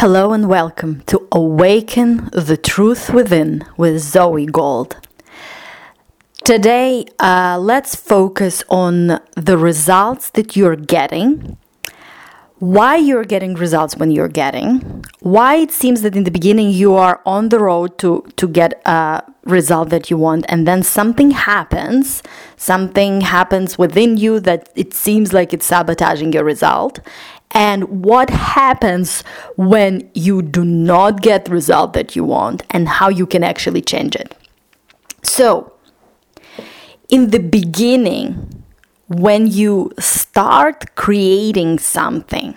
Hello 0.00 0.34
and 0.34 0.46
welcome 0.46 1.00
to 1.06 1.26
Awaken 1.32 2.28
the 2.30 2.58
Truth 2.58 3.14
Within 3.14 3.64
with 3.78 3.98
Zoe 4.02 4.44
Gold. 4.44 4.94
Today, 6.44 7.06
uh, 7.18 7.58
let's 7.58 7.96
focus 7.96 8.62
on 8.68 9.18
the 9.36 9.56
results 9.56 10.28
that 10.32 10.54
you're 10.54 10.76
getting, 10.76 11.56
why 12.58 12.96
you're 12.96 13.24
getting 13.24 13.54
results 13.54 13.96
when 13.96 14.10
you're 14.10 14.28
getting, 14.28 15.02
why 15.20 15.56
it 15.56 15.72
seems 15.72 16.02
that 16.02 16.14
in 16.14 16.24
the 16.24 16.30
beginning 16.30 16.72
you 16.72 16.94
are 16.94 17.22
on 17.24 17.48
the 17.48 17.58
road 17.58 17.96
to, 18.00 18.22
to 18.36 18.46
get 18.46 18.82
a 18.84 19.22
result 19.44 19.88
that 19.88 20.10
you 20.10 20.18
want, 20.18 20.44
and 20.50 20.68
then 20.68 20.82
something 20.82 21.30
happens, 21.30 22.22
something 22.58 23.22
happens 23.22 23.78
within 23.78 24.18
you 24.18 24.40
that 24.40 24.68
it 24.76 24.92
seems 24.92 25.32
like 25.32 25.54
it's 25.54 25.64
sabotaging 25.64 26.34
your 26.34 26.44
result 26.44 27.00
and 27.52 28.04
what 28.04 28.30
happens 28.30 29.22
when 29.56 30.10
you 30.14 30.42
do 30.42 30.64
not 30.64 31.22
get 31.22 31.46
the 31.46 31.52
result 31.52 31.92
that 31.94 32.16
you 32.16 32.24
want 32.24 32.62
and 32.70 32.88
how 32.88 33.08
you 33.08 33.26
can 33.26 33.42
actually 33.42 33.80
change 33.80 34.16
it. 34.16 34.34
So, 35.22 35.72
in 37.08 37.30
the 37.30 37.38
beginning, 37.38 38.64
when 39.08 39.46
you 39.46 39.92
start 39.98 40.94
creating 40.96 41.78
something, 41.78 42.56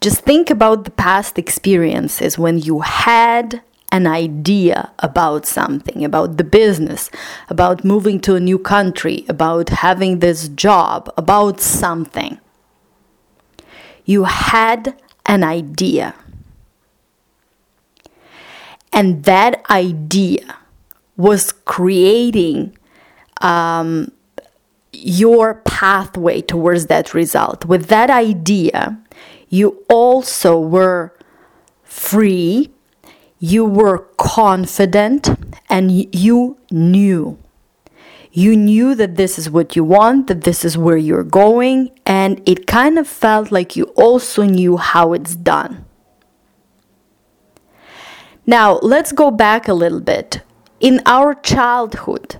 just 0.00 0.20
think 0.22 0.50
about 0.50 0.84
the 0.84 0.90
past 0.90 1.38
experiences 1.38 2.38
when 2.38 2.58
you 2.58 2.80
had 2.80 3.62
an 3.92 4.06
idea 4.06 4.90
about 4.98 5.46
something, 5.46 6.04
about 6.04 6.36
the 6.36 6.44
business, 6.44 7.08
about 7.48 7.84
moving 7.84 8.20
to 8.20 8.34
a 8.34 8.40
new 8.40 8.58
country, 8.58 9.24
about 9.28 9.68
having 9.68 10.18
this 10.18 10.48
job, 10.48 11.10
about 11.16 11.60
something 11.60 12.38
you 14.06 14.24
had 14.24 14.94
an 15.26 15.44
idea. 15.44 16.14
And 18.92 19.24
that 19.24 19.62
idea 19.68 20.56
was 21.16 21.52
creating 21.52 22.78
um, 23.42 24.12
your 24.92 25.54
pathway 25.64 26.40
towards 26.40 26.86
that 26.86 27.12
result. 27.12 27.66
With 27.66 27.88
that 27.88 28.08
idea, 28.08 28.98
you 29.48 29.84
also 29.88 30.58
were 30.58 31.12
free, 31.82 32.70
you 33.38 33.64
were 33.64 33.98
confident, 34.16 35.28
and 35.68 36.14
you 36.14 36.56
knew 36.70 37.38
you 38.36 38.54
knew 38.54 38.94
that 38.94 39.16
this 39.16 39.38
is 39.38 39.48
what 39.48 39.74
you 39.76 39.82
want, 39.82 40.26
that 40.26 40.42
this 40.42 40.62
is 40.62 40.76
where 40.76 40.98
you're 40.98 41.24
going, 41.24 41.90
and 42.04 42.46
it 42.46 42.66
kind 42.66 42.98
of 42.98 43.08
felt 43.08 43.50
like 43.50 43.76
you 43.76 43.84
also 43.96 44.42
knew 44.42 44.76
how 44.76 45.14
it's 45.14 45.34
done. 45.34 45.86
Now, 48.44 48.78
let's 48.82 49.10
go 49.10 49.30
back 49.30 49.68
a 49.68 49.72
little 49.72 50.02
bit. 50.02 50.42
In 50.80 51.00
our 51.06 51.34
childhood, 51.34 52.36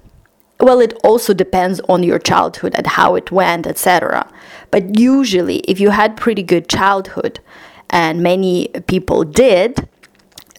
well, 0.61 0.81
it 0.81 0.93
also 1.03 1.33
depends 1.33 1.81
on 1.89 2.03
your 2.03 2.19
childhood 2.19 2.75
and 2.75 2.87
how 2.87 3.15
it 3.15 3.33
went, 3.33 3.67
etc. 3.67 4.31
But 4.71 4.99
usually, 4.99 5.61
if 5.61 5.81
you 5.81 5.89
had 5.89 6.19
pretty 6.19 6.43
good 6.43 6.69
childhood, 6.69 7.41
and 7.89 8.23
many 8.23 8.69
people 8.87 9.25
did, 9.25 9.89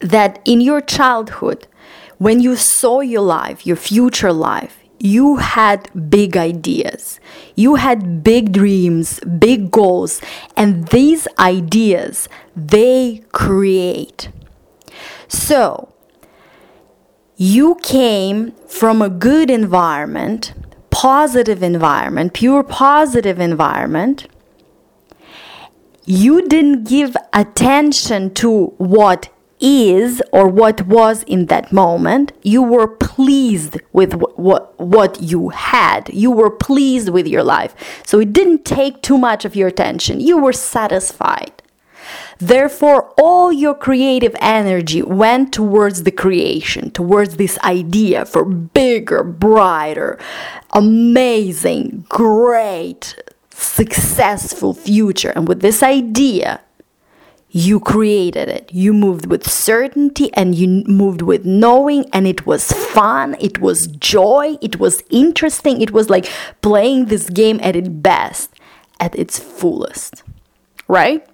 that 0.00 0.40
in 0.44 0.60
your 0.60 0.80
childhood, 0.80 1.68
when 2.18 2.40
you 2.40 2.56
saw 2.56 2.98
your 2.98 3.22
life, 3.22 3.64
your 3.64 3.76
future 3.76 4.32
life, 4.32 4.77
you 5.00 5.36
had 5.36 6.10
big 6.10 6.36
ideas, 6.36 7.20
you 7.54 7.76
had 7.76 8.22
big 8.24 8.52
dreams, 8.52 9.20
big 9.20 9.70
goals, 9.70 10.20
and 10.56 10.88
these 10.88 11.28
ideas 11.38 12.28
they 12.56 13.22
create. 13.32 14.28
So, 15.28 15.92
you 17.36 17.76
came 17.82 18.52
from 18.66 19.00
a 19.00 19.08
good 19.08 19.50
environment, 19.50 20.52
positive 20.90 21.62
environment, 21.62 22.32
pure 22.32 22.64
positive 22.64 23.38
environment. 23.38 24.26
You 26.04 26.48
didn't 26.48 26.84
give 26.84 27.16
attention 27.32 28.34
to 28.34 28.66
what 28.78 29.28
is 29.60 30.22
or 30.32 30.48
what 30.48 30.86
was 30.86 31.22
in 31.24 31.46
that 31.46 31.72
moment 31.72 32.32
you 32.42 32.62
were 32.62 32.86
pleased 32.86 33.78
with 33.92 34.14
what, 34.14 34.38
what, 34.38 34.78
what 34.80 35.20
you 35.20 35.48
had. 35.50 36.08
You 36.12 36.30
were 36.30 36.50
pleased 36.50 37.08
with 37.08 37.26
your 37.26 37.42
life. 37.42 37.74
So 38.06 38.20
it 38.20 38.32
didn't 38.32 38.64
take 38.64 39.02
too 39.02 39.18
much 39.18 39.44
of 39.44 39.56
your 39.56 39.68
attention. 39.68 40.20
You 40.20 40.38
were 40.38 40.52
satisfied. 40.52 41.52
Therefore, 42.38 43.12
all 43.18 43.52
your 43.52 43.74
creative 43.74 44.34
energy 44.40 45.02
went 45.02 45.52
towards 45.52 46.04
the 46.04 46.12
creation, 46.12 46.90
towards 46.90 47.36
this 47.36 47.58
idea 47.60 48.24
for 48.24 48.44
bigger, 48.44 49.24
brighter, 49.24 50.18
amazing, 50.72 52.06
great, 52.08 53.16
successful 53.50 54.72
future. 54.72 55.32
And 55.34 55.48
with 55.48 55.60
this 55.60 55.82
idea, 55.82 56.60
you 57.50 57.80
created 57.80 58.48
it. 58.48 58.70
You 58.72 58.92
moved 58.92 59.26
with 59.26 59.48
certainty 59.48 60.30
and 60.34 60.54
you 60.54 60.84
moved 60.86 61.22
with 61.22 61.44
knowing, 61.44 62.04
and 62.12 62.26
it 62.26 62.46
was 62.46 62.72
fun, 62.72 63.36
it 63.40 63.60
was 63.60 63.86
joy, 63.86 64.56
it 64.60 64.78
was 64.78 65.02
interesting. 65.10 65.80
It 65.80 65.92
was 65.92 66.10
like 66.10 66.30
playing 66.62 67.06
this 67.06 67.30
game 67.30 67.58
at 67.62 67.74
its 67.76 67.88
best, 67.88 68.50
at 69.00 69.14
its 69.18 69.38
fullest, 69.38 70.22
right? 70.88 71.26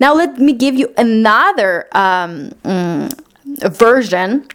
Now, 0.00 0.14
let 0.14 0.38
me 0.38 0.54
give 0.54 0.74
you 0.74 0.92
another 0.96 1.86
um, 1.92 2.50
mm, 2.64 3.12
version 3.70 4.48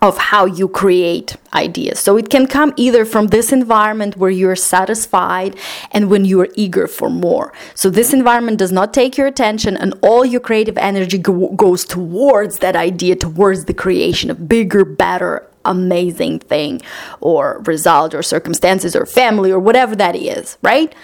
of 0.00 0.16
how 0.16 0.44
you 0.44 0.68
create 0.68 1.36
ideas. 1.52 1.98
So 1.98 2.16
it 2.16 2.30
can 2.30 2.46
come 2.46 2.72
either 2.76 3.04
from 3.04 3.28
this 3.28 3.50
environment 3.50 4.16
where 4.16 4.30
you're 4.30 4.54
satisfied 4.54 5.56
and 5.90 6.08
when 6.08 6.24
you 6.24 6.40
are 6.40 6.48
eager 6.54 6.86
for 6.86 7.10
more. 7.10 7.52
So 7.74 7.90
this 7.90 8.12
environment 8.12 8.58
does 8.58 8.70
not 8.70 8.94
take 8.94 9.16
your 9.16 9.26
attention 9.26 9.76
and 9.76 9.94
all 10.00 10.24
your 10.24 10.40
creative 10.40 10.78
energy 10.78 11.18
go- 11.18 11.52
goes 11.56 11.84
towards 11.84 12.58
that 12.58 12.76
idea, 12.76 13.16
towards 13.16 13.64
the 13.64 13.74
creation 13.74 14.30
of 14.30 14.48
bigger, 14.48 14.84
better, 14.84 15.48
amazing 15.64 16.38
thing 16.38 16.80
or 17.20 17.60
result 17.66 18.14
or 18.14 18.22
circumstances 18.22 18.94
or 18.94 19.04
family 19.04 19.50
or 19.50 19.58
whatever 19.58 19.96
that 19.96 20.14
is, 20.14 20.58
right? 20.62 20.94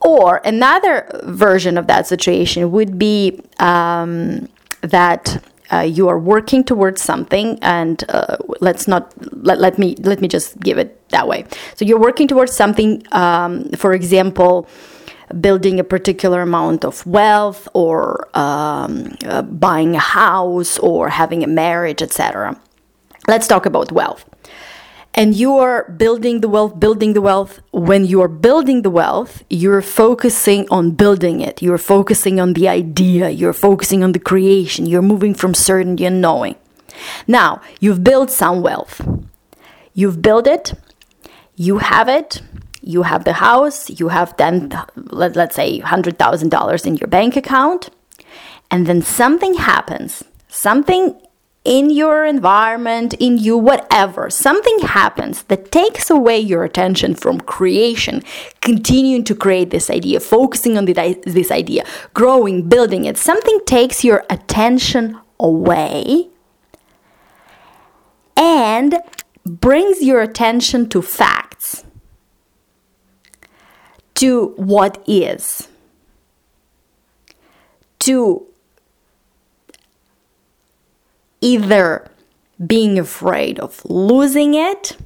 Or 0.00 0.42
another 0.44 1.08
version 1.24 1.78
of 1.78 1.86
that 1.86 2.06
situation 2.06 2.70
would 2.70 2.98
be 2.98 3.40
um, 3.58 4.48
that 4.82 5.42
uh, 5.72 5.80
you 5.80 6.08
are 6.08 6.18
working 6.18 6.64
towards 6.64 7.02
something 7.02 7.58
and 7.62 8.04
uh, 8.08 8.36
let's 8.60 8.86
not 8.86 9.12
let, 9.44 9.58
let 9.60 9.78
me 9.78 9.96
let 10.00 10.20
me 10.20 10.28
just 10.28 10.58
give 10.60 10.78
it 10.78 11.08
that 11.10 11.26
way. 11.28 11.44
So 11.74 11.84
you're 11.84 12.00
working 12.00 12.28
towards 12.28 12.52
something 12.54 13.02
um, 13.12 13.70
for 13.72 13.92
example 13.92 14.68
building 15.40 15.80
a 15.80 15.84
particular 15.84 16.40
amount 16.42 16.84
of 16.84 17.04
wealth 17.04 17.68
or 17.74 18.28
um, 18.38 19.16
uh, 19.24 19.42
buying 19.42 19.96
a 19.96 20.00
house 20.00 20.78
or 20.78 21.08
having 21.08 21.42
a 21.42 21.48
marriage 21.48 22.00
etc 22.00 22.56
let's 23.26 23.48
talk 23.48 23.66
about 23.66 23.90
wealth 23.90 24.24
and 25.16 25.34
you 25.34 25.56
are 25.56 25.90
building 25.96 26.42
the 26.42 26.48
wealth, 26.48 26.78
building 26.78 27.14
the 27.14 27.22
wealth. 27.22 27.60
When 27.72 28.04
you 28.04 28.20
are 28.20 28.28
building 28.28 28.82
the 28.82 28.90
wealth, 28.90 29.42
you're 29.48 29.80
focusing 29.80 30.68
on 30.70 30.90
building 30.90 31.40
it. 31.40 31.62
You're 31.62 31.78
focusing 31.78 32.38
on 32.38 32.52
the 32.52 32.68
idea. 32.68 33.30
You're 33.30 33.54
focusing 33.54 34.04
on 34.04 34.12
the 34.12 34.18
creation. 34.18 34.84
You're 34.84 35.00
moving 35.00 35.34
from 35.34 35.54
certainty 35.54 36.04
and 36.04 36.20
knowing. 36.20 36.56
Now, 37.26 37.62
you've 37.80 38.04
built 38.04 38.30
some 38.30 38.60
wealth. 38.60 39.00
You've 39.94 40.20
built 40.20 40.46
it. 40.46 40.74
You 41.56 41.78
have 41.78 42.08
it. 42.08 42.42
You 42.82 43.02
have 43.02 43.24
the 43.24 43.32
house. 43.32 43.88
You 43.88 44.08
have 44.08 44.36
then, 44.36 44.70
let, 44.96 45.34
let's 45.34 45.56
say, 45.56 45.80
$100,000 45.80 46.86
in 46.86 46.96
your 46.96 47.08
bank 47.08 47.36
account. 47.36 47.88
And 48.70 48.86
then 48.86 49.00
something 49.00 49.54
happens. 49.54 50.22
Something 50.48 51.18
in 51.66 51.90
your 51.90 52.24
environment, 52.24 53.12
in 53.14 53.36
you, 53.36 53.58
whatever, 53.58 54.30
something 54.30 54.78
happens 54.80 55.42
that 55.44 55.72
takes 55.72 56.08
away 56.08 56.38
your 56.38 56.62
attention 56.62 57.14
from 57.14 57.40
creation, 57.40 58.22
continuing 58.60 59.24
to 59.24 59.34
create 59.34 59.70
this 59.70 59.90
idea, 59.90 60.20
focusing 60.20 60.78
on 60.78 60.84
the, 60.84 60.92
this 61.26 61.50
idea, 61.50 61.84
growing, 62.14 62.68
building 62.68 63.04
it, 63.04 63.18
something 63.18 63.58
takes 63.66 64.04
your 64.04 64.24
attention 64.30 65.18
away 65.40 66.28
and 68.36 69.00
brings 69.44 70.02
your 70.02 70.22
attention 70.22 70.88
to 70.88 71.02
facts, 71.02 71.84
to 74.14 74.54
what 74.56 75.02
is, 75.08 75.68
to 77.98 78.46
either 81.40 82.10
being 82.66 82.98
afraid 82.98 83.58
of 83.58 83.84
losing 83.84 84.54
it 84.54 84.96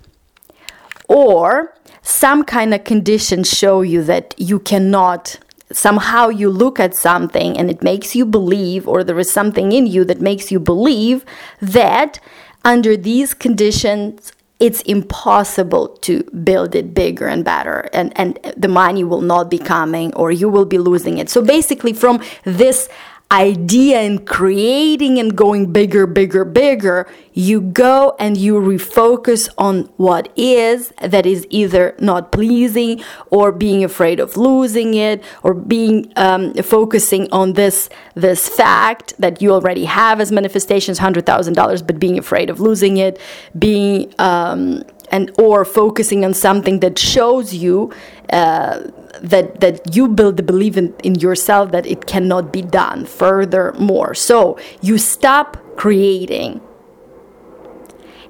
or 1.08 1.74
some 2.02 2.44
kind 2.44 2.72
of 2.72 2.84
conditions 2.84 3.50
show 3.50 3.82
you 3.82 4.02
that 4.04 4.34
you 4.38 4.58
cannot 4.58 5.38
somehow 5.72 6.28
you 6.28 6.50
look 6.50 6.80
at 6.80 6.94
something 6.94 7.56
and 7.56 7.70
it 7.70 7.82
makes 7.82 8.16
you 8.16 8.26
believe, 8.26 8.88
or 8.88 9.04
there 9.04 9.18
is 9.18 9.32
something 9.32 9.72
in 9.72 9.86
you 9.86 10.04
that 10.04 10.20
makes 10.20 10.50
you 10.50 10.58
believe 10.58 11.24
that 11.60 12.18
under 12.64 12.96
these 12.96 13.34
conditions, 13.34 14.32
it's 14.58 14.82
impossible 14.82 15.88
to 15.88 16.22
build 16.44 16.74
it 16.74 16.92
bigger 16.92 17.26
and 17.26 17.44
better 17.44 17.88
and, 17.94 18.12
and 18.16 18.38
the 18.56 18.68
money 18.68 19.02
will 19.02 19.22
not 19.22 19.50
be 19.50 19.58
coming 19.58 20.12
or 20.14 20.30
you 20.30 20.48
will 20.50 20.66
be 20.66 20.76
losing 20.76 21.16
it. 21.16 21.30
So 21.30 21.40
basically 21.40 21.94
from 21.94 22.22
this 22.44 22.88
idea 23.32 24.00
and 24.00 24.26
creating 24.26 25.18
and 25.18 25.36
going 25.36 25.72
bigger, 25.72 26.06
bigger, 26.06 26.44
bigger, 26.44 27.06
you 27.32 27.60
go 27.60 28.16
and 28.18 28.36
you 28.36 28.54
refocus 28.54 29.48
on 29.56 29.84
what 29.96 30.32
is 30.36 30.92
that 31.00 31.26
is 31.26 31.46
either 31.48 31.94
not 32.00 32.32
pleasing 32.32 33.00
or 33.30 33.52
being 33.52 33.84
afraid 33.84 34.18
of 34.18 34.36
losing 34.36 34.94
it 34.94 35.22
or 35.44 35.54
being 35.54 36.12
um, 36.16 36.52
focusing 36.54 37.30
on 37.30 37.52
this 37.52 37.88
this 38.14 38.48
fact 38.48 39.14
that 39.18 39.40
you 39.40 39.52
already 39.52 39.84
have 39.84 40.20
as 40.20 40.32
manifestations, 40.32 40.98
hundred 40.98 41.24
thousand 41.24 41.54
dollars, 41.54 41.82
but 41.82 42.00
being 42.00 42.18
afraid 42.18 42.50
of 42.50 42.58
losing 42.58 42.96
it, 42.96 43.20
being 43.56 44.12
um, 44.18 44.82
and 45.12 45.30
or 45.38 45.64
focusing 45.64 46.24
on 46.24 46.34
something 46.34 46.80
that 46.80 46.98
shows 46.98 47.54
you 47.54 47.92
uh, 48.32 48.80
that 49.20 49.60
that 49.60 49.94
you 49.94 50.08
build 50.08 50.36
the 50.36 50.42
belief 50.42 50.76
in, 50.76 50.94
in 51.02 51.16
yourself 51.16 51.72
that 51.72 51.86
it 51.86 52.06
cannot 52.06 52.52
be 52.52 52.62
done 52.62 53.06
furthermore. 53.06 54.14
So 54.14 54.58
you 54.80 54.98
stop 54.98 55.56
creating. 55.76 56.60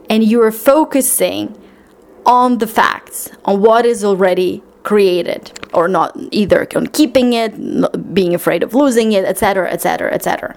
And 0.09 0.25
you're 0.25 0.51
focusing 0.51 1.57
on 2.27 2.59
the 2.59 2.67
facts 2.67 3.31
on 3.45 3.61
what 3.61 3.87
is 3.87 4.05
already 4.05 4.63
created 4.83 5.53
or 5.73 5.89
not 5.89 6.17
either 6.31 6.67
on 6.75 6.87
keeping 6.89 7.33
it 7.33 8.15
being 8.15 8.35
afraid 8.35 8.63
of 8.63 8.75
losing 8.75 9.13
it 9.13 9.25
etc 9.25 9.71
etc 9.71 10.13
etc 10.13 10.57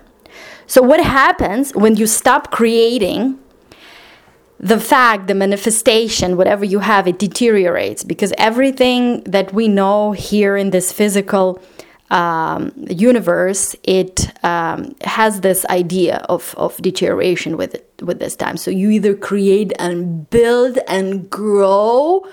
so 0.65 0.81
what 0.81 1.03
happens 1.03 1.73
when 1.75 1.95
you 1.95 2.07
stop 2.07 2.51
creating 2.51 3.37
the 4.59 4.79
fact, 4.79 5.27
the 5.27 5.35
manifestation, 5.35 6.37
whatever 6.37 6.63
you 6.63 6.79
have, 6.79 7.07
it 7.07 7.19
deteriorates 7.19 8.03
because 8.03 8.33
everything 8.37 9.21
that 9.23 9.53
we 9.53 9.67
know 9.67 10.11
here 10.13 10.55
in 10.55 10.69
this 10.69 10.91
physical 10.91 11.61
um, 12.09 12.71
universe, 12.89 13.75
it 13.83 14.31
um, 14.45 14.95
has 15.01 15.41
this 15.41 15.65
idea 15.65 16.17
of, 16.29 16.53
of 16.57 16.77
deterioration 16.77 17.57
with 17.57 17.75
it, 17.75 17.91
with 18.01 18.19
this 18.19 18.35
time. 18.35 18.55
So 18.55 18.69
you 18.69 18.89
either 18.91 19.15
create 19.15 19.73
and 19.79 20.29
build 20.29 20.77
and 20.87 21.29
grow 21.29 22.25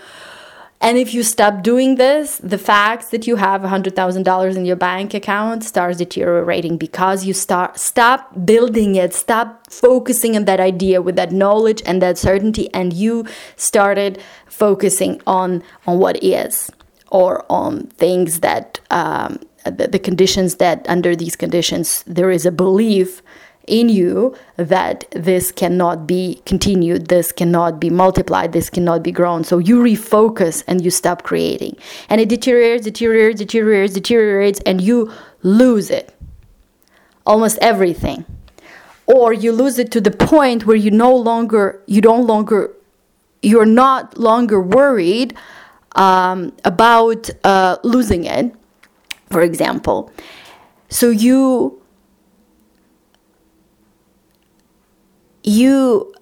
and 0.83 0.97
if 0.97 1.13
you 1.13 1.23
stop 1.23 1.63
doing 1.63 1.97
this, 1.97 2.39
the 2.39 2.57
fact 2.57 3.11
that 3.11 3.27
you 3.27 3.37
have 3.37 3.61
$100,000 3.61 4.57
in 4.57 4.65
your 4.65 4.77
bank 4.77 5.13
account 5.13 5.63
starts 5.63 5.99
deteriorating 5.99 6.79
because 6.79 7.27
you 7.27 7.35
start 7.35 7.79
stop 7.79 8.47
building 8.47 8.95
it, 8.95 9.13
stop 9.13 9.71
focusing 9.71 10.37
on 10.37 10.47
that 10.47 10.59
idea 10.59 11.03
with 11.03 11.17
that 11.17 11.33
knowledge 11.33 11.83
and 11.85 12.01
that 12.01 12.17
certainty 12.17 12.73
and 12.73 12.95
you 12.95 13.27
started 13.57 14.23
focusing 14.47 15.21
on 15.27 15.63
on 15.87 15.99
what 15.99 16.23
is 16.25 16.71
or 17.09 17.45
on 17.51 17.87
things 17.89 18.41
that 18.41 18.81
um, 18.91 19.39
the, 19.65 19.87
the 19.87 19.99
conditions 19.99 20.57
that 20.57 20.87
under 20.89 21.15
these 21.15 21.37
conditions 21.37 22.03
there 22.07 22.31
is 22.31 22.47
a 22.47 22.53
belief 22.53 23.23
in 23.67 23.89
you 23.89 24.35
that 24.57 25.05
this 25.13 25.53
cannot 25.53 26.07
be 26.07 26.43
continued, 26.45 27.07
this 27.07 27.33
cannot 27.33 27.81
be 27.81 27.91
multiplied, 27.91 28.53
this 28.53 28.71
cannot 28.71 29.03
be 29.03 29.13
grown. 29.13 29.45
So 29.45 29.59
you 29.59 29.83
refocus 29.83 30.65
and 30.67 30.85
you 30.85 30.91
stop 30.91 31.23
creating. 31.23 31.77
And 32.09 32.21
it 32.21 32.29
deteriorates, 32.29 32.85
deteriorates, 32.85 33.39
deteriorates, 33.39 33.95
deteriorates, 33.95 34.61
and 34.67 34.81
you 34.81 35.13
lose 35.43 35.91
it. 35.91 36.15
Almost 37.27 37.59
everything. 37.61 38.25
Or 39.07 39.33
you 39.33 39.53
lose 39.53 39.79
it 39.79 39.91
to 39.93 40.01
the 40.01 40.11
point 40.11 40.67
where 40.67 40.77
you 40.77 40.91
no 40.91 41.15
longer, 41.15 41.83
you 41.87 42.01
don't 42.01 42.27
longer, 42.27 42.73
you're 43.43 43.67
not 43.67 44.19
longer 44.19 44.61
worried 44.61 45.37
um, 45.97 46.53
about 46.65 47.29
uh, 47.45 47.77
losing 47.83 48.25
it, 48.25 48.55
for 49.31 49.43
example. 49.43 50.13
So 50.89 51.11
you 51.11 51.80
you 55.51 56.15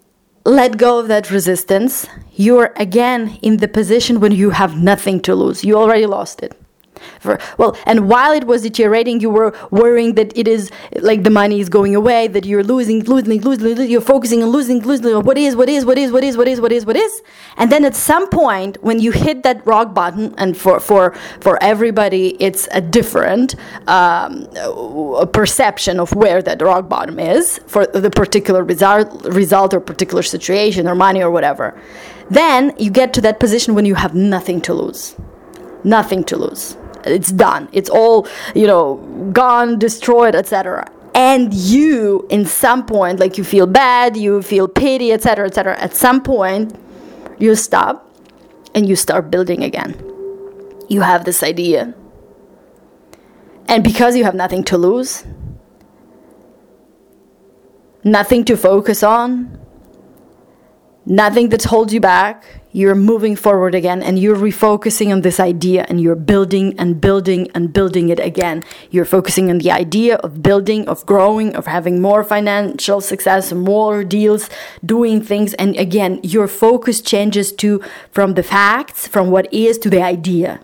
let 0.44 0.78
go 0.78 0.98
of 0.98 1.08
that 1.08 1.30
resistance, 1.30 2.06
you're 2.34 2.72
again 2.76 3.38
in 3.42 3.58
the 3.58 3.68
position 3.68 4.20
when 4.20 4.32
you 4.32 4.50
have 4.50 4.80
nothing 4.80 5.20
to 5.20 5.34
lose. 5.34 5.62
You 5.62 5.76
already 5.76 6.06
lost 6.06 6.42
it. 6.42 6.57
For, 7.20 7.38
well, 7.56 7.76
and 7.86 8.08
while 8.08 8.32
it 8.32 8.44
was 8.44 8.62
deteriorating, 8.62 9.20
you 9.20 9.30
were 9.30 9.56
worrying 9.70 10.14
that 10.14 10.36
it 10.36 10.48
is 10.48 10.70
like 11.00 11.24
the 11.24 11.30
money 11.30 11.60
is 11.60 11.68
going 11.68 11.94
away, 11.94 12.28
that 12.28 12.44
you're 12.44 12.64
losing, 12.64 13.02
losing, 13.04 13.40
losing, 13.40 13.64
losing 13.64 13.90
you're 13.90 14.00
focusing 14.00 14.42
on 14.42 14.50
losing, 14.50 14.80
losing. 14.80 15.22
What 15.22 15.38
is, 15.38 15.56
what 15.56 15.68
is, 15.68 15.84
what 15.84 15.98
is, 15.98 16.12
what 16.12 16.24
is, 16.24 16.36
what 16.36 16.48
is, 16.48 16.60
what 16.60 16.72
is, 16.72 16.86
what 16.86 16.96
is? 16.96 17.22
And 17.56 17.72
then 17.72 17.84
at 17.84 17.94
some 17.94 18.28
point, 18.28 18.82
when 18.82 19.00
you 19.00 19.12
hit 19.12 19.42
that 19.42 19.66
rock 19.66 19.94
bottom, 19.94 20.34
and 20.38 20.56
for 20.56 20.80
for 20.80 21.12
for 21.40 21.62
everybody, 21.62 22.36
it's 22.40 22.68
a 22.72 22.80
different 22.80 23.54
um, 23.88 24.46
perception 25.32 26.00
of 26.00 26.14
where 26.14 26.42
that 26.42 26.60
rock 26.62 26.88
bottom 26.88 27.18
is 27.18 27.60
for 27.66 27.86
the 27.86 28.10
particular 28.10 28.62
result, 28.62 29.24
result 29.26 29.74
or 29.74 29.80
particular 29.80 30.22
situation 30.22 30.86
or 30.88 30.94
money 30.94 31.22
or 31.22 31.30
whatever. 31.30 31.80
Then 32.30 32.74
you 32.78 32.90
get 32.90 33.12
to 33.14 33.20
that 33.22 33.40
position 33.40 33.74
when 33.74 33.86
you 33.86 33.94
have 33.94 34.14
nothing 34.14 34.60
to 34.62 34.74
lose, 34.74 35.16
nothing 35.84 36.24
to 36.24 36.36
lose 36.36 36.76
it's 37.04 37.30
done. 37.32 37.68
It's 37.72 37.90
all 37.90 38.26
you 38.54 38.66
know 38.66 38.96
gone 39.32 39.78
destroyed 39.78 40.34
etc 40.34 40.90
and 41.14 41.52
you 41.52 42.26
in 42.30 42.44
some 42.44 42.84
point 42.86 43.18
like 43.18 43.38
you 43.38 43.44
feel 43.44 43.66
bad 43.66 44.16
you 44.16 44.42
feel 44.42 44.68
pity 44.68 45.12
etc 45.12 45.46
etc 45.46 45.76
at 45.80 45.94
some 45.94 46.22
point 46.22 46.78
you 47.38 47.54
stop 47.54 48.08
and 48.74 48.88
you 48.88 48.96
start 48.96 49.30
building 49.30 49.62
again. 49.62 49.94
You 50.88 51.00
have 51.02 51.24
this 51.24 51.42
idea. 51.42 51.94
And 53.66 53.84
because 53.84 54.16
you 54.16 54.24
have 54.24 54.34
nothing 54.34 54.64
to 54.64 54.78
lose 54.78 55.24
nothing 58.04 58.44
to 58.44 58.56
focus 58.56 59.02
on 59.02 59.58
nothing 61.04 61.48
that 61.50 61.64
holds 61.64 61.92
you 61.92 62.00
back. 62.00 62.57
You're 62.70 62.94
moving 62.94 63.34
forward 63.34 63.74
again 63.74 64.02
and 64.02 64.18
you're 64.18 64.36
refocusing 64.36 65.10
on 65.10 65.22
this 65.22 65.40
idea 65.40 65.86
and 65.88 66.00
you're 66.00 66.14
building 66.14 66.78
and 66.78 67.00
building 67.00 67.50
and 67.54 67.72
building 67.72 68.10
it 68.10 68.18
again. 68.18 68.62
You're 68.90 69.06
focusing 69.06 69.48
on 69.48 69.58
the 69.58 69.70
idea 69.70 70.16
of 70.16 70.42
building, 70.42 70.86
of 70.86 71.06
growing, 71.06 71.56
of 71.56 71.66
having 71.66 72.02
more 72.02 72.22
financial 72.22 73.00
success, 73.00 73.52
more 73.52 74.04
deals, 74.04 74.50
doing 74.84 75.22
things. 75.22 75.54
And 75.54 75.76
again, 75.76 76.20
your 76.22 76.46
focus 76.46 77.00
changes 77.00 77.52
to 77.52 77.82
from 78.12 78.34
the 78.34 78.42
facts, 78.42 79.08
from 79.08 79.30
what 79.30 79.52
is 79.52 79.78
to 79.78 79.88
the 79.88 80.02
idea. 80.02 80.60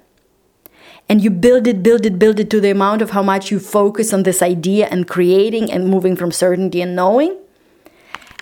And 1.08 1.22
you 1.22 1.30
build 1.30 1.66
it, 1.66 1.82
build 1.82 2.04
it, 2.04 2.18
build 2.18 2.38
it 2.38 2.50
to 2.50 2.60
the 2.60 2.70
amount 2.70 3.00
of 3.00 3.10
how 3.10 3.22
much 3.22 3.50
you 3.50 3.58
focus 3.58 4.12
on 4.12 4.24
this 4.24 4.42
idea 4.42 4.88
and 4.90 5.08
creating 5.08 5.70
and 5.70 5.88
moving 5.88 6.16
from 6.16 6.32
certainty 6.32 6.82
and 6.82 6.94
knowing 6.94 7.38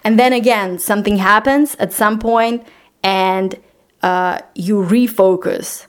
and 0.04 0.18
then 0.18 0.32
again, 0.32 0.78
something 0.78 1.18
happens 1.18 1.76
at 1.78 1.92
some 1.92 2.18
point 2.18 2.66
and 3.02 3.58
uh, 4.02 4.40
you 4.54 4.76
refocus 4.76 5.86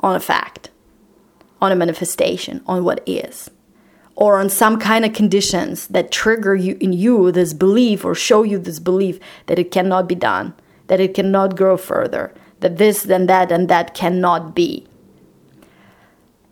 on 0.00 0.14
a 0.14 0.20
fact, 0.20 0.70
on 1.60 1.72
a 1.72 1.76
manifestation, 1.76 2.62
on 2.66 2.84
what 2.84 3.02
is, 3.06 3.50
or 4.14 4.38
on 4.38 4.48
some 4.48 4.78
kind 4.78 5.04
of 5.04 5.12
conditions 5.12 5.86
that 5.88 6.10
trigger 6.10 6.54
you 6.54 6.76
in 6.80 6.92
you 6.92 7.30
this 7.32 7.52
belief 7.52 8.04
or 8.04 8.14
show 8.14 8.42
you 8.42 8.58
this 8.58 8.78
belief 8.78 9.18
that 9.46 9.58
it 9.58 9.70
cannot 9.70 10.08
be 10.08 10.14
done, 10.14 10.54
that 10.86 11.00
it 11.00 11.14
cannot 11.14 11.56
grow 11.56 11.76
further, 11.76 12.34
that 12.60 12.78
this 12.78 13.04
and 13.04 13.28
that 13.28 13.52
and 13.52 13.68
that 13.68 13.94
cannot 13.94 14.54
be. 14.54 14.86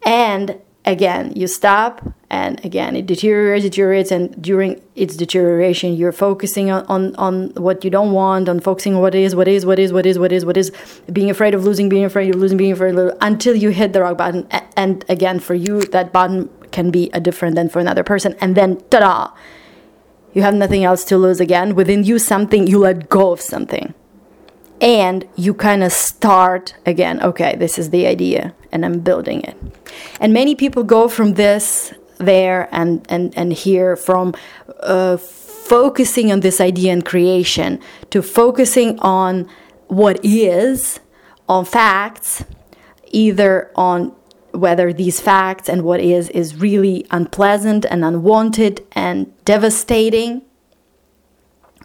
And 0.04 0.60
again, 0.84 1.32
you 1.34 1.46
stop 1.46 2.02
and 2.30 2.62
again 2.64 2.96
it 2.96 3.06
deteriorates 3.06 3.64
deteriorates 3.64 4.10
and 4.10 4.42
during 4.42 4.82
its 4.96 5.16
deterioration 5.16 5.94
you're 5.94 6.10
focusing 6.10 6.70
on, 6.70 6.84
on, 6.86 7.14
on 7.16 7.48
what 7.50 7.84
you 7.84 7.90
don't 7.90 8.12
want 8.12 8.48
on 8.48 8.58
focusing 8.58 8.94
on 8.96 9.00
what 9.00 9.14
is 9.14 9.36
what 9.36 9.46
is 9.46 9.64
what 9.64 9.78
is 9.78 9.92
what 9.92 10.04
is 10.04 10.18
what 10.18 10.32
is 10.32 10.44
what 10.44 10.56
is 10.56 10.72
being 11.12 11.30
afraid 11.30 11.54
of 11.54 11.64
losing 11.64 11.88
being 11.88 12.04
afraid 12.04 12.34
of 12.34 12.40
losing 12.40 12.56
being 12.56 12.72
afraid 12.72 12.96
of 12.96 13.16
until 13.20 13.54
you 13.54 13.68
hit 13.68 13.92
the 13.92 14.00
rock 14.00 14.18
bottom. 14.18 14.48
And 14.76 15.04
again 15.08 15.38
for 15.38 15.54
you 15.54 15.82
that 15.86 16.12
bottom 16.12 16.50
can 16.72 16.90
be 16.90 17.10
a 17.12 17.20
different 17.20 17.54
than 17.54 17.68
for 17.68 17.78
another 17.78 18.02
person. 18.02 18.34
And 18.40 18.56
then 18.56 18.78
ta-da! 18.90 19.30
You 20.32 20.42
have 20.42 20.54
nothing 20.54 20.82
else 20.82 21.04
to 21.04 21.16
lose 21.16 21.38
again. 21.38 21.76
Within 21.76 22.02
you 22.02 22.18
something 22.18 22.66
you 22.66 22.78
let 22.78 23.08
go 23.08 23.30
of 23.30 23.40
something 23.40 23.94
and 24.80 25.26
you 25.36 25.54
kind 25.54 25.82
of 25.82 25.92
start 25.92 26.74
again 26.84 27.22
okay 27.22 27.56
this 27.56 27.78
is 27.78 27.90
the 27.90 28.06
idea 28.06 28.54
and 28.72 28.84
i'm 28.84 29.00
building 29.00 29.40
it. 29.42 29.56
And 30.20 30.32
many 30.32 30.54
people 30.54 30.84
go 30.84 31.08
from 31.08 31.34
this 31.34 31.92
there 32.18 32.68
and, 32.72 33.04
and, 33.08 33.36
and 33.36 33.52
here 33.52 33.96
from 33.96 34.34
uh, 34.80 35.16
focusing 35.16 36.30
on 36.30 36.40
this 36.40 36.60
idea 36.60 36.92
and 36.92 37.04
creation 37.04 37.80
to 38.10 38.22
focusing 38.22 38.98
on 39.00 39.48
what 39.88 40.22
is, 40.24 41.00
on 41.48 41.64
facts, 41.64 42.44
either 43.10 43.70
on 43.74 44.14
whether 44.52 44.92
these 44.92 45.20
facts 45.20 45.68
and 45.68 45.82
what 45.82 46.00
is 46.00 46.28
is 46.30 46.54
really 46.54 47.04
unpleasant 47.10 47.84
and 47.86 48.04
unwanted 48.04 48.86
and 48.92 49.32
devastating 49.44 50.42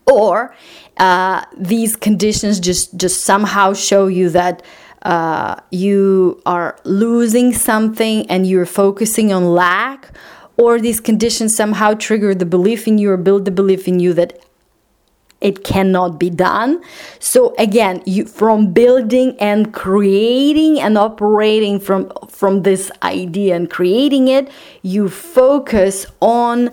or 0.10 0.56
uh, 0.98 1.44
these 1.56 1.96
conditions 1.96 2.60
just 2.60 2.96
just 2.98 3.24
somehow 3.24 3.74
show 3.74 4.08
you 4.08 4.30
that 4.30 4.62
uh, 5.04 5.56
you 5.72 6.42
are 6.46 6.78
losing 6.84 7.54
something 7.54 8.30
and 8.30 8.46
you're 8.46 8.66
focusing 8.66 9.32
on 9.32 9.46
lack 9.54 10.12
or 10.58 10.80
these 10.80 11.00
conditions 11.00 11.56
somehow 11.56 11.94
trigger 11.94 12.36
the 12.36 12.46
belief 12.46 12.86
in 12.86 12.98
you 12.98 13.10
or 13.10 13.18
build 13.18 13.46
the 13.46 13.52
belief 13.52 13.88
in 13.88 14.00
you 14.00 14.14
that 14.14 14.44
it 15.40 15.64
cannot 15.64 16.20
be 16.20 16.30
done. 16.30 16.84
So 17.20 17.56
again 17.58 18.04
you 18.06 18.26
from 18.26 18.74
building 18.74 19.38
and 19.40 19.74
creating 19.74 20.82
and 20.82 20.98
operating 20.98 21.80
from 21.80 22.12
from 22.28 22.64
this 22.64 22.92
idea 23.02 23.56
and 23.56 23.70
creating 23.70 24.28
it 24.28 24.52
you 24.82 25.08
focus 25.08 26.06
on 26.20 26.72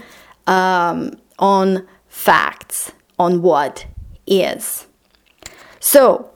um, 0.48 1.12
on 1.38 1.86
facts 2.08 2.90
on 3.18 3.42
what 3.42 3.86
is. 4.26 4.86
So 5.80 6.30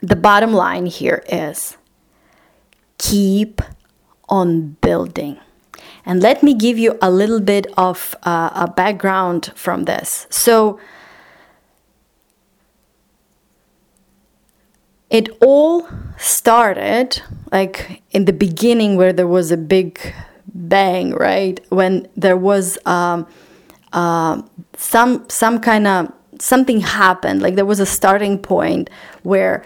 the 0.00 0.16
bottom 0.16 0.52
line 0.52 0.86
here 0.86 1.24
is 1.28 1.76
keep 2.98 3.60
on 4.28 4.76
building. 4.80 5.38
And 6.04 6.22
let 6.22 6.42
me 6.42 6.54
give 6.54 6.78
you 6.78 6.98
a 7.02 7.10
little 7.10 7.40
bit 7.40 7.66
of 7.76 8.14
uh, 8.22 8.50
a 8.54 8.70
background 8.70 9.52
from 9.54 9.84
this. 9.84 10.26
So 10.30 10.78
it 15.10 15.28
all 15.40 15.88
started 16.16 17.22
like 17.52 18.02
in 18.10 18.24
the 18.24 18.32
beginning 18.32 18.96
where 18.96 19.12
there 19.12 19.26
was 19.26 19.50
a 19.50 19.56
big 19.56 20.00
bang 20.46 21.12
right? 21.14 21.64
When 21.70 22.08
there 22.16 22.36
was 22.36 22.78
um, 22.86 23.26
uh, 23.92 24.42
some 24.76 25.28
some 25.28 25.60
kind 25.60 25.86
of 25.86 26.12
something 26.38 26.80
happened. 26.80 27.42
Like 27.42 27.54
there 27.54 27.64
was 27.64 27.80
a 27.80 27.86
starting 27.86 28.38
point 28.38 28.90
where 29.22 29.64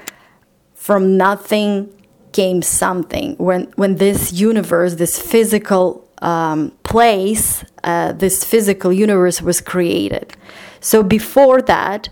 from 0.74 1.16
nothing 1.16 1.92
came 2.32 2.62
something. 2.62 3.36
When 3.36 3.64
when 3.76 3.96
this 3.96 4.32
universe 4.32 4.94
this 4.94 5.20
physical 5.20 6.08
um, 6.22 6.72
place 6.82 7.64
uh, 7.82 8.12
this 8.12 8.44
physical 8.44 8.92
universe 8.92 9.40
was 9.40 9.60
created. 9.60 10.34
So 10.80 11.02
before 11.02 11.62
that 11.62 12.08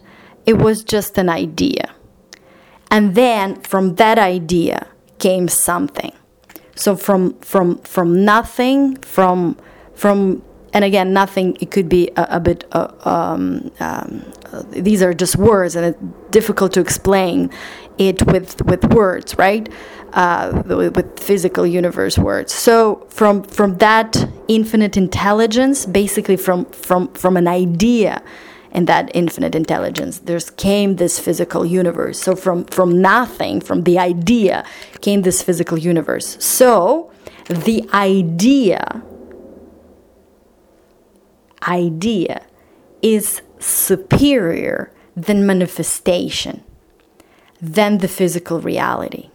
it 0.47 0.55
was 0.55 0.83
just 0.83 1.19
an 1.19 1.29
idea. 1.29 1.95
And 2.91 3.15
then 3.15 3.61
from 3.61 3.97
that 3.97 4.19
idea 4.19 4.87
came 5.19 5.49
something. 5.49 6.13
So 6.75 6.97
from 6.97 7.35
from 7.41 7.79
from 7.79 8.25
nothing 8.25 8.97
from 8.99 9.59
from 9.95 10.43
and 10.73 10.85
again 10.85 11.13
nothing 11.13 11.57
it 11.61 11.71
could 11.71 11.89
be 11.89 12.09
a, 12.17 12.27
a 12.33 12.41
bit 12.41 12.65
uh, 12.73 12.89
um, 13.05 13.71
um, 13.81 14.25
uh, 14.53 14.63
these 14.71 15.03
are 15.03 15.15
just 15.15 15.37
words 15.37 15.77
and 15.77 15.87
it's 15.87 15.99
difficult 16.31 16.73
to 16.73 16.81
explain 16.81 17.51
it 17.99 18.27
with 18.27 18.65
with 18.67 18.85
words 18.93 19.37
right? 19.39 19.69
Uh, 20.15 20.63
with, 20.65 21.21
physical 21.21 21.67
universe 21.67 22.17
words. 22.17 22.51
So 22.55 23.07
from 23.11 23.43
from 23.43 23.77
that 23.77 24.17
infinite 24.49 24.97
intelligence 24.97 25.85
basically 25.85 26.37
from 26.37 26.65
from 26.67 27.09
from 27.13 27.37
an 27.37 27.47
idea 27.47 28.23
and 28.73 28.87
that 28.87 29.11
infinite 29.15 29.55
intelligence 29.55 30.21
there's 30.21 30.49
came 30.51 30.97
this 30.97 31.19
physical 31.19 31.67
universe. 31.67 32.19
So 32.19 32.35
from 32.37 32.65
from 32.65 33.03
nothing 33.03 33.61
from 33.61 33.83
the 33.83 33.99
idea 33.99 34.65
came 35.03 35.23
this 35.23 35.43
physical 35.43 35.77
universe. 35.77 36.43
So 36.43 37.11
the 37.49 37.87
idea 37.93 39.03
idea 41.67 42.45
is 43.03 43.43
superior 43.59 44.93
than 45.17 45.47
manifestation 45.47 46.63
than 47.61 47.99
the 47.99 48.09
physical 48.09 48.61
reality 48.61 49.31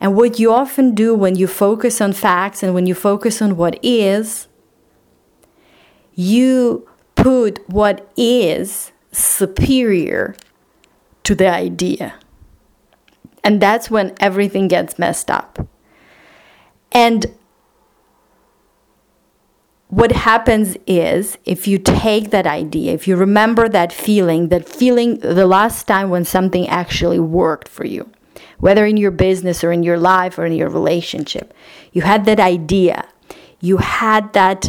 and 0.00 0.14
what 0.14 0.38
you 0.38 0.52
often 0.52 0.94
do 0.94 1.14
when 1.14 1.34
you 1.34 1.46
focus 1.46 2.00
on 2.00 2.12
facts 2.12 2.62
and 2.62 2.74
when 2.74 2.86
you 2.86 2.94
focus 2.94 3.40
on 3.40 3.56
what 3.56 3.78
is 3.82 4.46
you 6.14 6.88
put 7.14 7.68
what 7.68 8.10
is 8.16 8.92
superior 9.12 10.34
to 11.24 11.34
the 11.34 11.48
idea. 11.48 12.14
And 13.42 13.60
that's 13.60 13.90
when 13.90 14.14
everything 14.20 14.68
gets 14.68 14.98
messed 14.98 15.30
up. 15.30 15.66
And 16.92 17.26
what 19.96 20.12
happens 20.12 20.76
is 20.86 21.38
if 21.46 21.66
you 21.66 21.78
take 21.78 22.28
that 22.28 22.46
idea, 22.46 22.92
if 22.92 23.08
you 23.08 23.16
remember 23.16 23.66
that 23.66 23.90
feeling, 23.90 24.50
that 24.50 24.68
feeling 24.68 25.18
the 25.20 25.46
last 25.46 25.86
time 25.86 26.10
when 26.10 26.22
something 26.22 26.68
actually 26.68 27.18
worked 27.18 27.66
for 27.66 27.86
you, 27.86 28.06
whether 28.58 28.84
in 28.84 28.98
your 28.98 29.10
business 29.10 29.64
or 29.64 29.72
in 29.72 29.82
your 29.82 29.96
life 29.96 30.38
or 30.38 30.44
in 30.44 30.52
your 30.52 30.68
relationship, 30.68 31.54
you 31.92 32.02
had 32.02 32.26
that 32.26 32.38
idea, 32.38 33.08
you 33.62 33.78
had 33.78 34.30
that 34.34 34.68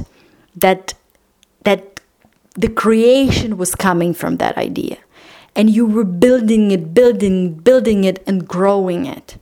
that 0.56 0.94
that 1.66 2.00
the 2.54 2.70
creation 2.70 3.58
was 3.58 3.76
coming 3.76 4.14
from 4.14 4.38
that 4.38 4.58
idea. 4.58 4.96
And 5.58 5.70
you 5.70 5.86
were 5.86 6.06
building 6.06 6.72
it, 6.72 6.94
building, 6.94 7.56
building 7.56 8.06
it, 8.06 8.24
and 8.26 8.48
growing 8.48 9.06
it. 9.06 9.36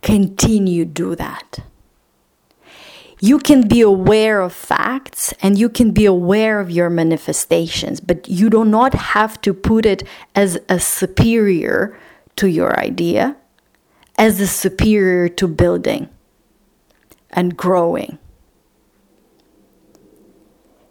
Continue 0.00 0.86
do 0.86 1.14
that. 1.16 1.60
You 3.20 3.38
can 3.38 3.68
be 3.68 3.82
aware 3.82 4.40
of 4.40 4.52
facts 4.52 5.34
and 5.42 5.58
you 5.58 5.68
can 5.68 5.90
be 5.92 6.06
aware 6.06 6.58
of 6.58 6.70
your 6.70 6.88
manifestations, 6.88 8.00
but 8.00 8.28
you 8.28 8.48
do 8.48 8.64
not 8.64 8.94
have 8.94 9.40
to 9.42 9.52
put 9.52 9.84
it 9.84 10.02
as 10.34 10.58
a 10.68 10.80
superior 10.80 11.98
to 12.36 12.48
your 12.48 12.78
idea, 12.80 13.36
as 14.16 14.40
a 14.40 14.46
superior 14.46 15.28
to 15.28 15.46
building 15.46 16.08
and 17.30 17.56
growing 17.56 18.18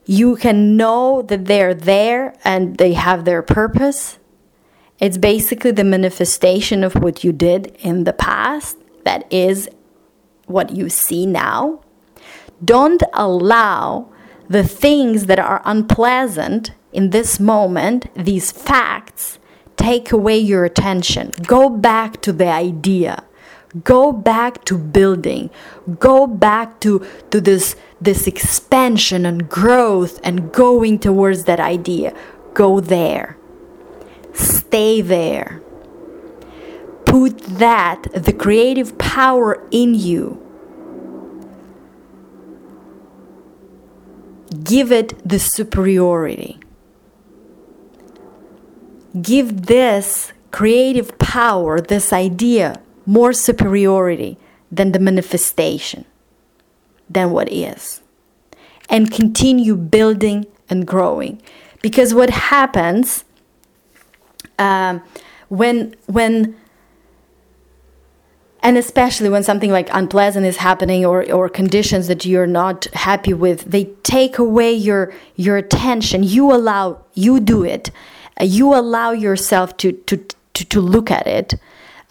you 0.09 0.35
can 0.37 0.75
know 0.75 1.21
that 1.21 1.45
they're 1.45 1.75
there 1.75 2.33
and 2.43 2.79
they 2.79 2.93
have 2.93 3.25
their 3.25 3.43
purpose. 3.43 4.17
It's 4.97 5.19
basically 5.19 5.69
the 5.69 5.83
manifestation 5.83 6.83
of 6.83 6.95
what 6.95 7.23
you 7.23 7.31
did 7.31 7.77
in 7.81 8.05
the 8.05 8.13
past 8.13 8.75
that 9.05 9.31
is 9.31 9.69
what 10.47 10.71
you 10.71 10.89
see 10.89 11.27
now. 11.27 11.83
Don't 12.63 13.03
allow 13.13 14.09
the 14.49 14.63
things 14.63 15.27
that 15.27 15.39
are 15.39 15.61
unpleasant 15.63 16.71
in 16.91 17.11
this 17.11 17.39
moment, 17.39 18.07
these 18.15 18.51
facts, 18.51 19.39
take 19.77 20.11
away 20.11 20.37
your 20.37 20.65
attention. 20.65 21.31
Go 21.45 21.69
back 21.69 22.21
to 22.21 22.33
the 22.33 22.47
idea. 22.47 23.23
Go 23.83 24.11
back 24.11 24.65
to 24.65 24.77
building. 24.77 25.51
Go 25.99 26.25
back 26.25 26.79
to 26.81 27.05
to 27.29 27.39
this 27.39 27.75
this 28.01 28.25
expansion 28.25 29.25
and 29.27 29.47
growth 29.47 30.19
and 30.23 30.51
going 30.51 30.97
towards 30.97 31.43
that 31.43 31.59
idea. 31.59 32.15
Go 32.55 32.79
there. 32.79 33.37
Stay 34.33 35.01
there. 35.01 35.61
Put 37.05 37.37
that 37.59 38.07
the 38.13 38.33
creative 38.33 38.97
power 38.97 39.63
in 39.69 39.93
you 39.93 40.48
give 44.63 44.91
it 44.91 45.27
the 45.27 45.39
superiority 45.39 46.59
give 49.21 49.65
this 49.65 50.33
creative 50.51 51.17
power 51.19 51.79
this 51.79 52.11
idea 52.13 52.81
more 53.05 53.33
superiority 53.33 54.37
than 54.71 54.91
the 54.91 54.99
manifestation, 54.99 56.05
than 57.09 57.31
what 57.31 57.51
is. 57.51 58.01
And 58.87 59.11
continue 59.11 59.75
building 59.75 60.45
and 60.69 60.85
growing. 60.85 61.41
Because 61.81 62.13
what 62.13 62.29
happens 62.29 63.23
um, 64.57 65.01
when, 65.47 65.95
when, 66.05 66.55
and 68.61 68.77
especially 68.77 69.29
when 69.29 69.43
something 69.43 69.71
like 69.71 69.89
unpleasant 69.91 70.45
is 70.45 70.57
happening 70.57 71.05
or, 71.05 71.29
or 71.31 71.47
conditions 71.49 72.07
that 72.07 72.25
you're 72.25 72.47
not 72.47 72.85
happy 72.93 73.33
with, 73.33 73.65
they 73.65 73.85
take 74.03 74.37
away 74.37 74.73
your, 74.73 75.13
your 75.35 75.57
attention. 75.57 76.23
You 76.23 76.51
allow, 76.51 77.03
you 77.13 77.39
do 77.39 77.63
it. 77.63 77.89
Uh, 78.39 78.43
you 78.43 78.73
allow 78.75 79.11
yourself 79.11 79.77
to, 79.77 79.93
to, 79.93 80.17
to, 80.53 80.65
to 80.65 80.81
look 80.81 81.09
at 81.09 81.25
it 81.25 81.53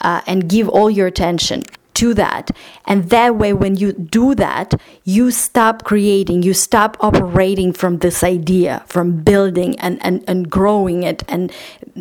uh, 0.01 0.23
and 0.27 0.49
give 0.49 0.69
all 0.69 0.91
your 0.91 1.07
attention 1.07 1.65
to 1.95 2.15
that. 2.15 2.51
And 2.87 3.11
that 3.11 3.37
way, 3.37 3.53
when 3.53 3.77
you 3.77 3.93
do 3.93 4.35
that, 4.37 4.81
you 5.05 5.31
stop 5.31 5.83
creating, 5.85 6.45
you 6.45 6.55
stop 6.55 6.97
operating 7.01 7.73
from 7.73 7.99
this 7.99 8.23
idea, 8.23 8.85
from 8.87 9.23
building 9.23 9.79
and, 9.81 9.99
and, 10.03 10.25
and 10.29 10.49
growing 10.49 11.03
it 11.03 11.25
and, 11.29 11.53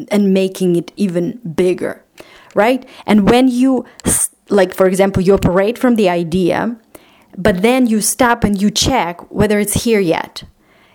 and 0.10 0.34
making 0.34 0.76
it 0.76 0.92
even 0.96 1.38
bigger, 1.40 2.04
right? 2.54 2.88
And 3.08 3.30
when 3.30 3.48
you 3.48 3.86
like 4.50 4.74
for 4.74 4.88
example, 4.88 5.24
you 5.24 5.34
operate 5.34 5.78
from 5.78 5.96
the 5.96 6.10
idea, 6.10 6.78
but 7.38 7.62
then 7.62 7.88
you 7.88 8.02
stop 8.02 8.44
and 8.44 8.62
you 8.62 8.72
check 8.72 9.32
whether 9.32 9.60
it's 9.60 9.84
here 9.84 10.00
yet. 10.00 10.44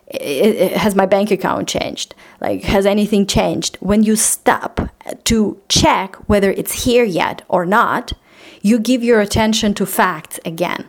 It, 0.09 0.57
it, 0.57 0.73
has 0.73 0.95
my 0.95 1.07
bank 1.07 1.31
account 1.31 1.69
changed? 1.69 2.15
Like, 2.41 2.65
has 2.65 2.85
anything 2.85 3.27
changed? 3.27 3.79
When 3.81 4.03
you 4.03 4.15
stop 4.15 4.91
to 5.25 5.63
check 5.69 6.17
whether 6.29 6.51
it's 6.51 6.85
here 6.85 7.05
yet 7.05 7.43
or 7.49 7.65
not, 7.65 8.13
you 8.61 8.79
give 8.79 9.03
your 9.03 9.21
attention 9.21 9.73
to 9.75 9.87
facts 9.87 10.39
again. 10.45 10.87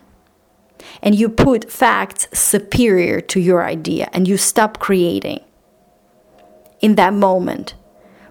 And 1.02 1.16
you 1.16 1.30
put 1.30 1.72
facts 1.72 2.28
superior 2.34 3.22
to 3.22 3.40
your 3.40 3.64
idea 3.64 4.10
and 4.12 4.28
you 4.28 4.38
stop 4.38 4.80
creating 4.80 5.42
in 6.82 6.96
that 6.96 7.14
moment 7.14 7.76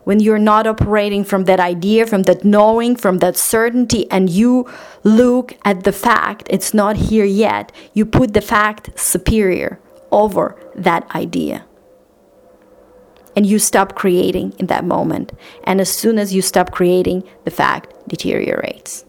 when 0.05 0.21
you're 0.21 0.39
not 0.39 0.67
operating 0.67 1.25
from 1.25 1.45
that 1.45 1.61
idea, 1.61 2.07
from 2.07 2.25
that 2.25 2.45
knowing, 2.45 2.97
from 2.97 3.19
that 3.19 3.37
certainty, 3.37 4.11
and 4.11 4.29
you 4.29 4.69
look 5.05 5.57
at 5.65 5.85
the 5.85 5.93
fact, 5.93 6.49
it's 6.51 6.75
not 6.75 6.97
here 6.97 7.25
yet, 7.25 7.73
you 7.95 8.05
put 8.05 8.35
the 8.35 8.41
fact 8.41 8.99
superior 8.99 9.79
over 10.11 10.57
that 10.75 11.09
idea. 11.15 11.65
And 13.35 13.47
you 13.47 13.59
stop 13.59 13.95
creating 13.95 14.55
in 14.59 14.67
that 14.67 14.85
moment. 14.85 15.33
And 15.65 15.81
as 15.81 15.91
soon 15.91 16.19
as 16.19 16.35
you 16.35 16.43
stop 16.43 16.71
creating, 16.71 17.25
the 17.45 17.51
fact 17.51 17.95
deteriorates. 18.07 19.07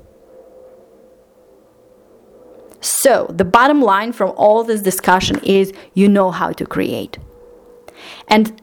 So, 2.80 3.28
the 3.30 3.46
bottom 3.46 3.82
line 3.82 4.12
from 4.12 4.34
all 4.36 4.64
this 4.64 4.82
discussion 4.82 5.40
is 5.44 5.74
you 5.94 6.08
know 6.08 6.32
how 6.32 6.52
to 6.52 6.66
create. 6.66 7.18
And 8.28 8.62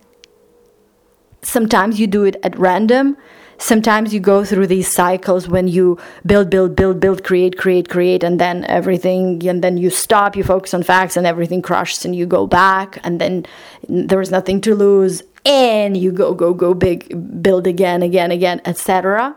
sometimes 1.43 2.01
you 2.01 2.07
do 2.07 2.25
it 2.25 2.37
at 2.43 2.59
random. 2.59 3.17
Sometimes 3.59 4.15
you 4.15 4.21
go 4.21 4.43
through 4.43 4.69
these 4.69 4.91
cycles 4.91 5.47
when 5.47 5.69
you 5.69 5.99
build 6.25 6.49
build 6.49 6.75
build 6.75 6.99
build 6.99 7.23
create 7.25 7.59
create 7.59 7.91
create 7.91 8.25
and 8.25 8.41
then 8.41 8.65
everything 8.65 9.47
and 9.47 9.63
then 9.63 9.77
you 9.77 9.91
stop 9.91 10.35
you 10.35 10.43
focus 10.43 10.73
on 10.73 10.83
facts 10.83 11.15
and 11.15 11.27
everything 11.27 11.61
crushes 11.61 12.07
and 12.07 12.17
you 12.17 12.25
go 12.25 12.47
back 12.47 12.99
and 13.05 13.21
then 13.21 13.45
there's 13.87 14.31
nothing 14.31 14.63
to 14.63 14.75
lose 14.75 15.23
and 15.45 15.99
you 15.99 16.11
go 16.11 16.33
go 16.33 16.55
go 16.55 16.73
big 16.73 17.43
build 17.43 17.67
again 17.67 18.03
again 18.03 18.31
again 18.31 18.63
etc 18.65 19.37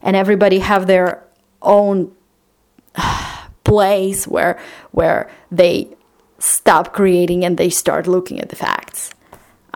and 0.00 0.14
everybody 0.14 0.60
have 0.60 0.86
their 0.86 1.24
own 1.60 2.14
place 3.64 4.28
where 4.28 4.60
where 4.92 5.28
they 5.50 5.88
stop 6.38 6.92
creating 6.92 7.44
and 7.44 7.58
they 7.58 7.68
start 7.68 8.06
looking 8.06 8.38
at 8.38 8.48
the 8.48 8.56
facts 8.56 9.12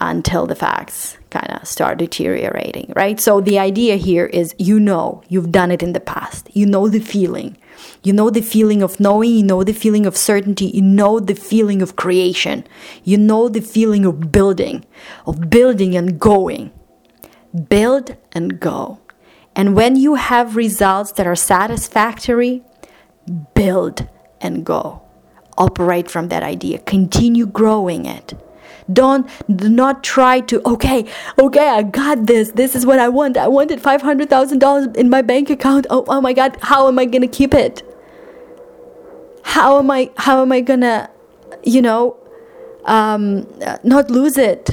until 0.01 0.47
the 0.47 0.55
facts 0.55 1.19
kind 1.31 1.51
of 1.51 1.69
start 1.69 1.99
deteriorating, 1.99 2.93
right? 2.97 3.21
So 3.21 3.41
the 3.41 3.59
idea 3.59 3.97
here 3.97 4.27
is 4.27 4.55
you 4.59 4.81
know, 4.81 5.23
you've 5.29 5.53
done 5.53 5.71
it 5.71 5.83
in 5.83 5.93
the 5.93 6.01
past. 6.01 6.49
You 6.53 6.67
know 6.67 6.89
the 6.89 7.01
feeling. 7.01 7.57
You 8.03 8.13
know 8.13 8.31
the 8.31 8.41
feeling 8.41 8.83
of 8.83 8.99
knowing, 8.99 9.31
you 9.31 9.43
know 9.43 9.63
the 9.63 9.75
feeling 9.75 10.07
of 10.07 10.17
certainty, 10.17 10.67
you 10.67 10.83
know 10.83 11.21
the 11.21 11.35
feeling 11.35 11.83
of 11.83 11.97
creation. 11.97 12.67
You 13.05 13.19
know 13.19 13.49
the 13.49 13.61
feeling 13.61 14.05
of 14.07 14.33
building, 14.33 14.85
of 15.27 15.51
building 15.51 15.95
and 15.95 16.19
going. 16.19 16.73
Build 17.69 18.17
and 18.33 18.59
go. 18.59 19.01
And 19.55 19.77
when 19.77 19.97
you 19.97 20.15
have 20.15 20.57
results 20.57 21.13
that 21.13 21.27
are 21.27 21.37
satisfactory, 21.37 22.63
build 23.55 24.09
and 24.41 24.65
go. 24.65 25.03
Operate 25.59 26.11
from 26.11 26.29
that 26.29 26.43
idea, 26.43 26.79
continue 26.79 27.45
growing 27.45 28.07
it 28.07 28.33
don't 28.93 29.29
do 29.55 29.69
not 29.69 30.03
try 30.03 30.41
to 30.41 30.61
okay, 30.67 31.07
okay, 31.39 31.69
I 31.69 31.83
got 31.83 32.27
this. 32.27 32.53
This 32.53 32.75
is 32.75 32.87
what 32.87 32.99
I 32.99 33.09
want. 33.09 33.37
I 33.37 33.49
wanted 33.49 33.81
five 33.81 34.03
hundred 34.03 34.31
thousand 34.31 34.59
dollars 34.59 34.89
in 34.95 35.11
my 35.11 35.23
bank 35.23 35.51
account. 35.51 35.87
Oh, 35.91 36.05
oh 36.09 36.21
my 36.21 36.33
God, 36.33 36.57
how 36.63 36.89
am 36.89 36.99
I 36.99 37.05
gonna 37.05 37.29
keep 37.29 37.55
it? 37.55 37.83
How 39.43 39.79
am 39.79 39.91
I? 39.91 40.11
How 40.17 40.43
am 40.43 40.53
I 40.53 40.61
gonna, 40.61 41.11
you 41.65 41.83
know, 41.83 42.17
um, 42.85 43.47
not 43.83 44.11
lose 44.11 44.37
it? 44.39 44.71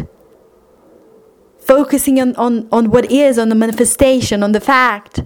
Focusing 1.59 2.21
on, 2.21 2.33
on, 2.37 2.69
on 2.71 2.91
what 2.91 3.11
is, 3.11 3.37
on 3.37 3.49
the 3.49 3.55
manifestation, 3.55 4.41
on 4.41 4.53
the 4.53 4.61
fact, 4.61 5.21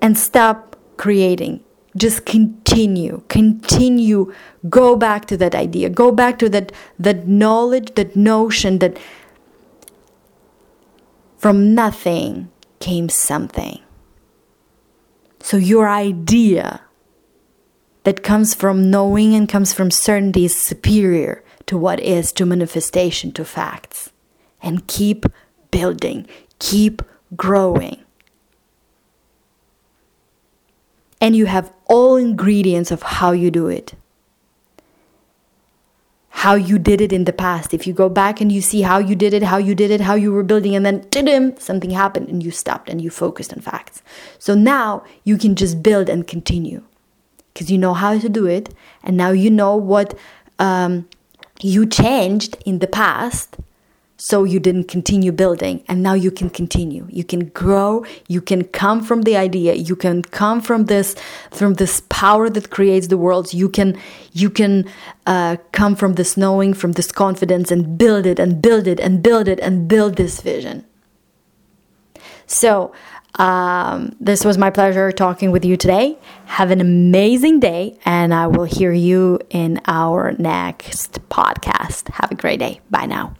and 0.00 0.16
stop 0.16 0.74
creating 0.96 1.62
just 1.96 2.24
continue 2.24 3.22
continue 3.28 4.32
go 4.68 4.94
back 4.94 5.26
to 5.26 5.36
that 5.36 5.54
idea 5.54 5.88
go 5.88 6.12
back 6.12 6.38
to 6.38 6.48
that 6.48 6.70
that 6.98 7.26
knowledge 7.26 7.94
that 7.96 8.14
notion 8.14 8.78
that 8.78 8.96
from 11.40 11.74
nothing 11.74 12.50
came 12.80 13.08
something. 13.08 13.80
So 15.40 15.56
your 15.56 15.88
idea 15.88 16.82
that 18.04 18.22
comes 18.22 18.54
from 18.54 18.90
knowing 18.90 19.34
and 19.34 19.48
comes 19.48 19.72
from 19.72 19.90
certainty 19.90 20.44
is 20.44 20.60
superior 20.60 21.42
to 21.64 21.78
what 21.78 21.98
is 22.00 22.30
to 22.32 22.44
manifestation 22.44 23.32
to 23.32 23.44
facts. 23.44 24.10
And 24.62 24.86
keep 24.86 25.24
building 25.70 26.26
keep 26.58 27.00
growing 27.36 28.04
and 31.20 31.36
you 31.36 31.46
have 31.46 31.72
all 31.86 32.16
ingredients 32.16 32.90
of 32.90 33.02
how 33.02 33.32
you 33.32 33.50
do 33.50 33.68
it. 33.68 33.94
How 36.30 36.54
you 36.54 36.78
did 36.78 37.00
it 37.00 37.12
in 37.12 37.24
the 37.24 37.32
past. 37.32 37.74
If 37.74 37.86
you 37.86 37.92
go 37.92 38.08
back 38.08 38.40
and 38.40 38.50
you 38.50 38.62
see 38.62 38.80
how 38.82 38.98
you 38.98 39.14
did 39.14 39.34
it 39.34 39.42
how 39.42 39.58
you 39.58 39.74
did 39.74 39.90
it 39.90 40.00
how 40.00 40.14
you 40.14 40.32
were 40.32 40.42
building 40.42 40.74
and 40.74 40.86
then 40.86 41.02
ta-dim, 41.10 41.56
something 41.58 41.90
happened 41.90 42.28
and 42.28 42.42
you 42.42 42.50
stopped 42.50 42.88
and 42.88 43.02
you 43.02 43.10
focused 43.10 43.52
on 43.52 43.60
facts. 43.60 44.02
So 44.38 44.54
now 44.54 45.04
you 45.24 45.36
can 45.36 45.54
just 45.54 45.82
build 45.82 46.08
and 46.08 46.26
continue. 46.26 46.82
Because 47.52 47.70
you 47.70 47.76
know 47.76 47.94
how 47.94 48.18
to 48.18 48.28
do 48.28 48.46
it 48.46 48.72
and 49.02 49.16
now 49.16 49.32
you 49.32 49.50
know 49.50 49.76
what 49.76 50.18
um, 50.58 51.08
you 51.60 51.84
changed 51.84 52.56
in 52.64 52.78
the 52.78 52.86
past 52.86 53.58
so 54.20 54.44
you 54.44 54.60
didn't 54.60 54.84
continue 54.84 55.32
building 55.32 55.82
and 55.88 56.02
now 56.02 56.12
you 56.12 56.30
can 56.30 56.50
continue 56.50 57.06
you 57.08 57.24
can 57.24 57.46
grow 57.48 58.04
you 58.28 58.40
can 58.42 58.62
come 58.64 59.02
from 59.02 59.22
the 59.22 59.34
idea 59.34 59.72
you 59.72 59.96
can 59.96 60.22
come 60.22 60.60
from 60.60 60.84
this 60.84 61.16
from 61.50 61.74
this 61.74 62.02
power 62.10 62.50
that 62.50 62.68
creates 62.68 63.06
the 63.06 63.16
worlds 63.16 63.54
you 63.54 63.66
can 63.66 63.98
you 64.32 64.50
can 64.50 64.84
uh, 65.26 65.56
come 65.72 65.96
from 65.96 66.12
this 66.14 66.36
knowing 66.36 66.74
from 66.74 66.92
this 66.92 67.10
confidence 67.10 67.70
and 67.70 67.96
build 67.96 68.26
it 68.26 68.38
and 68.38 68.60
build 68.60 68.86
it 68.86 69.00
and 69.00 69.22
build 69.22 69.48
it 69.48 69.58
and 69.60 69.88
build 69.88 70.16
this 70.16 70.42
vision 70.42 70.84
so 72.46 72.92
um, 73.36 74.14
this 74.20 74.44
was 74.44 74.58
my 74.58 74.70
pleasure 74.70 75.12
talking 75.12 75.52
with 75.52 75.64
you 75.64 75.76
today. 75.76 76.18
Have 76.46 76.72
an 76.72 76.80
amazing 76.80 77.60
day, 77.60 77.96
and 78.04 78.34
I 78.34 78.48
will 78.48 78.64
hear 78.64 78.92
you 78.92 79.38
in 79.50 79.80
our 79.86 80.32
next 80.32 81.12
podcast. 81.30 82.10
Have 82.10 82.32
a 82.32 82.34
great 82.34 82.58
day. 82.58 82.80
Bye 82.90 83.06
now. 83.06 83.36